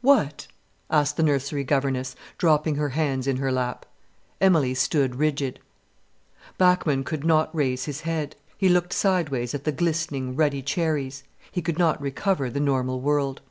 [0.00, 0.46] "What?"
[0.88, 3.84] asked the nursery governess, dropping her hands in her lap.
[4.40, 5.60] Emilie stood rigid.
[6.56, 8.34] Bachmann could not raise his head.
[8.56, 11.22] He looked sideways at the glistening, ruddy cherries.
[11.52, 13.42] He could not recover the normal world.